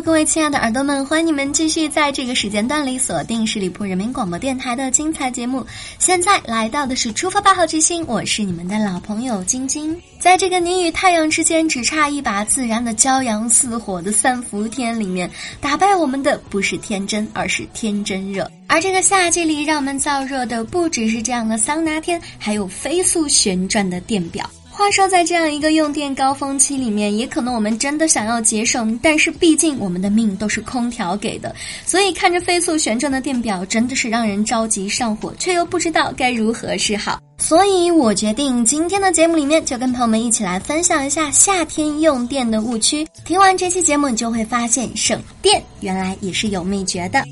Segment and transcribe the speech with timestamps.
[0.00, 5.64] 各位亲爱的耳朵们，欢迎你们继续在这个时间段里锁定十里铺人民广播电台的精彩节目。
[5.98, 9.96] 现在来到的是出发吧，好奇心，我是你们的老朋友晶晶。
[10.18, 15.30] 在这个你与太阳之间只差一把自然的骄阳似火的三伏天里面，
[15.60, 18.50] 打败我们的不是天真，而是天真热。
[18.66, 24.48] 而这个夏季里，让我们燥热的不只是这样的桑拿天，还有飞速旋转的电表。
[24.76, 31.54] 话说，在这样一个用电高峰期里面，也可能我们真的想要节省，但是毕竟我们的命都是空调给的，
[31.86, 37.20] 所以看着飞速旋转的电表，真的是让人着急上火，却又不知道该如何是好。
[37.38, 43.06] 所以我决定今天的节目里面就跟朋友们一起来分享一下夏天用电的误区。
[43.24, 47.22] 听完这期节目，你就会发现省电原来也是有秘诀的。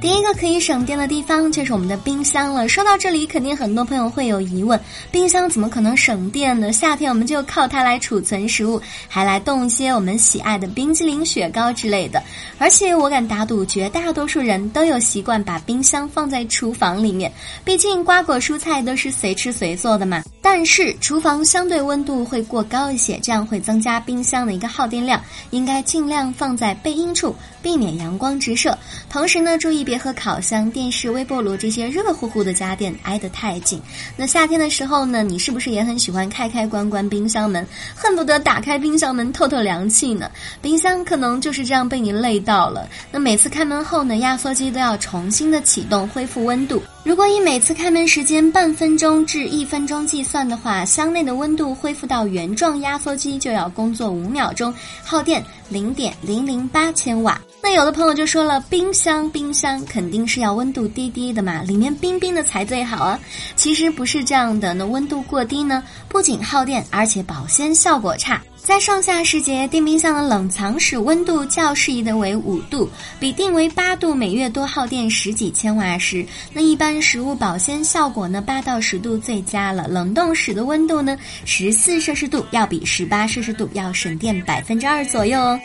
[0.00, 2.68] 第一个可以省电的地方就是我们的冰箱了。
[2.68, 4.78] 说到这里，肯定很多朋友会有疑问：
[5.10, 6.72] 冰箱怎么可能省电呢？
[6.72, 12.22] 夏天我们就靠它来储存食物，还来冻一些我们喜爱的冰激凌、雪糕之类的。
[12.58, 17.32] 而且我敢打赌，绝大多数人都有习惯把冰箱放在厨房里面，
[17.64, 20.21] 毕竟瓜果蔬菜都是随吃随做的嘛。
[20.44, 28.76] 但是厨房相对温度会过高一些，这样会增加冰箱的一个耗电量，应该尽量放在背阴处，避免阳光直射。
[29.08, 33.80] 同时呢，注意别和烤箱、电视、微波炉这些热乎乎的家电挨得太近。
[34.16, 37.64] 那夏天的时候呢，你是不是也很喜欢开开关关冰箱门，
[37.94, 40.28] 恨不得打开冰箱门透透凉气呢？
[40.60, 42.88] 冰箱可能就是这样被你累到了。
[43.12, 46.82] 那每次开门后呢，压缩机都要重新的启动，恢复温度。
[47.04, 54.72] 如果以每次开门时间半分钟至一分钟计算算的话，箱内的温度恢复到原状，压缩机就要工作五秒钟，
[55.04, 57.38] 耗电零点零零八千瓦。
[57.62, 63.20] 那有的朋友就说了，冰箱冰箱肯定是要温度低低的嘛，里面冰冰的才最好啊。
[63.56, 68.40] 其实不是这样的，那温度过低呢，不仅耗电，而且保鲜效果差。
[68.64, 79.88] 在上下时节，电冰箱的冷藏室温度较适宜的为五度，比定为八度每月多耗电十几千瓦时，那一般食物保鲜效果呢，八到十度最佳了。
[79.88, 85.58] 冷冻室的温度呢，十四摄氏度要比十八摄氏度要省电百分之二左右哦。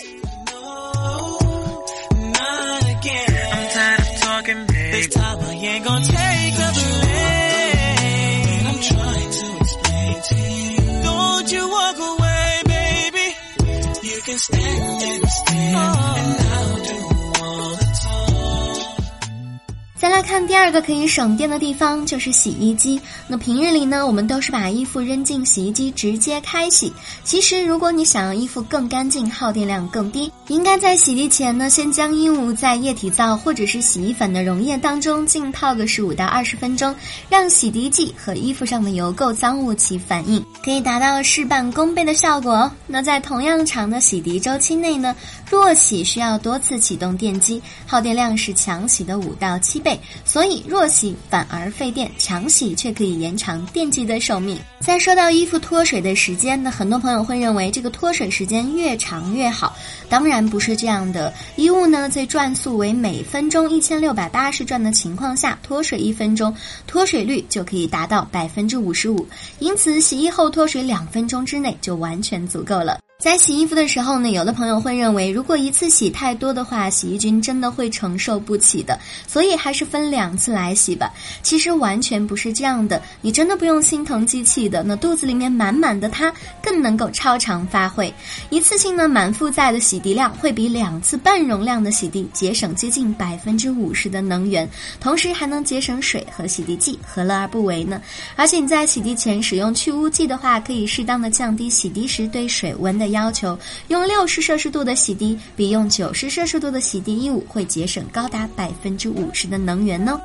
[20.28, 23.00] 看第二个可以省电的地方，就是洗衣机。
[23.30, 26.92] 那平日里呢，我们都是把衣服扔进洗衣机直接开洗。
[27.24, 36.94] 其实，如果你想要衣服更干净，耗电量更低，应该在洗涤前呢，先将衣物在液体皂或者是洗衣粉的溶液当中浸泡个十五到二十分钟，
[37.30, 42.70] 让洗涤剂和衣服上的油垢脏物起反应，可以达到事半功倍的效果。
[42.86, 45.16] 那在同样长的洗涤周期内呢，
[45.50, 49.98] 弱洗需要多次启动电机，耗电量是强洗的五到七倍。
[50.26, 54.60] 所以弱洗反而费电，强洗却可以延长电机的寿命。
[54.80, 59.76] 再说到衣服脱水的时间，那很多朋友会认为这个脱水时间越长越好，
[60.08, 61.34] 当然不是这样的。
[61.56, 66.56] 衣物呢在转速为每分钟一千六百八十转的情况下，脱水一分钟，
[66.86, 69.28] 脱水率就可以达到百分之五十五。
[69.60, 73.00] 因此，洗衣后脱水两分钟之内就完全足够了。
[73.20, 81.12] 在洗衣服的时候呢，有的朋友会认为，如果一次洗太多的话，洗衣菌真的会承受不起的，所以还是分两次来洗吧。
[81.42, 86.32] 其实完全不是这样的，你真的不用心疼机器的，那肚子里面满满的它
[86.62, 88.14] 更能够超常发挥。
[88.52, 94.70] 一次性呢满负载的洗涤量会比两次半容量的洗涤节省接近百分之五十的能源，
[95.00, 98.00] 同时还能节省水和洗涤剂，何乐而不为呢？
[98.36, 103.07] 而且你在洗涤前使用去污剂的话，可以适当的降低洗涤时对水温的。
[103.08, 103.58] 要求
[103.88, 110.20] 用六十摄氏度的洗涤，比用九十摄氏度的洗涤衣物会节省高达百分之五十的能源呢。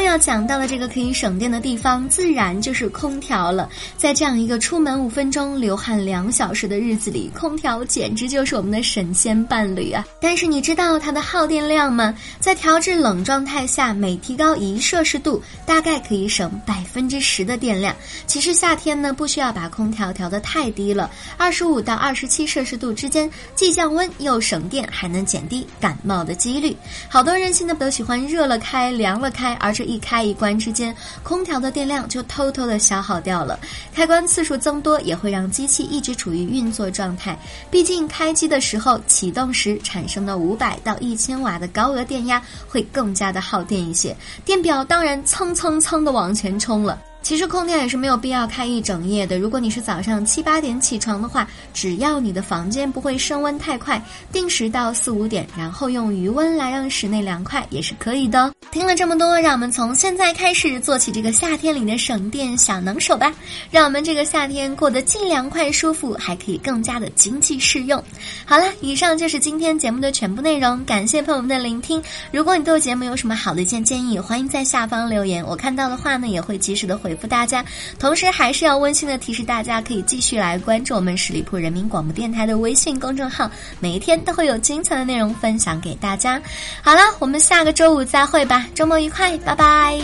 [0.00, 3.68] 要讲到的这个可以省电的地方，自然就是空调了。
[3.96, 10.04] 在这样一个出门五分钟、流汗两小时的日子里，空调简直就是我们的神仙伴侣啊！
[10.20, 12.14] 但是你知道它的耗电量吗？
[12.40, 17.94] 在调制冷状态下，每提高一摄氏度，大概可以省百分之十的电量。
[18.26, 26.76] 其实夏天呢，不需要把空调调得太低了，二十五到二十七摄氏度之间，既降温又省电，还能减低感冒的几率。
[27.08, 33.58] 好多人现在都喜欢热了开，凉了开，而这一开一关之间，空调的电量就偷偷的消耗掉了。
[33.94, 37.38] 开关次数增多，也会让机器一直处于运作状态。
[37.70, 44.14] 毕竟开机的时候，启动时产生的五百到一千瓦的高额电压，会更加的耗电一些，
[44.44, 47.00] 电表当然蹭蹭蹭的往前冲了。
[47.28, 49.38] 其实空调也是没有必要开一整夜的。
[49.38, 54.02] 如果你是早上七八点起床的话，只要你的房间不会升温太快，
[54.32, 58.50] 定时到四五点，然后用余温来让室内凉快也是可以的。
[58.70, 63.30] 听了这么多，让我们从现在开始做起这个夏天里的省电小能手吧，
[63.70, 68.02] 让我们这个夏天过得既凉快舒服，还可以更加的经济适用。
[68.46, 72.02] 好了，以上就是今天节目的全部内容，感谢朋友们的聆听。
[72.32, 76.96] 如果你对节目有什么好的一些建议，欢迎在下方留言，我看到的话呢也会及时的。
[76.96, 77.64] 回复大家，
[77.98, 83.50] 同时还是要温馨的提示大家，可以继续来关注我们十里铺人民广播电台的微信公众号，
[83.80, 86.40] 每一天都会有精彩的内容分享给大家。
[86.82, 89.98] 好了，我们下个周五再会吧，周末愉快，拜拜。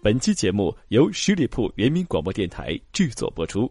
[0.00, 3.70] 本期节目由十里铺人民广播电台制作播出。